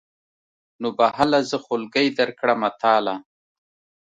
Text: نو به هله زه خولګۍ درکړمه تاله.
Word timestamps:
نو 0.81 0.87
به 0.97 1.05
هله 1.17 1.39
زه 1.49 1.57
خولګۍ 1.65 2.07
درکړمه 2.19 2.69
تاله. 2.81 3.15